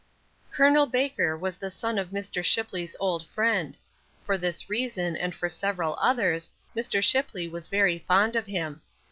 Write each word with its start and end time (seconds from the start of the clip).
Col. 0.53 0.87
Baker 0.87 1.37
was 1.37 1.57
the 1.57 1.69
son 1.69 1.99
of 1.99 2.09
Mr. 2.09 2.43
Shipley's 2.43 2.95
old 2.99 3.23
friend. 3.27 3.77
For 4.25 4.35
this 4.35 4.67
reason, 4.67 5.15
and 5.15 5.35
for 5.35 5.47
several 5.47 5.95
others, 6.01 6.49
Mr. 6.75 7.03
Shipley 7.03 7.47
was 7.47 7.67
very 7.67 7.99
fond 7.99 8.35
of 8.35 8.47
him. 8.47 8.81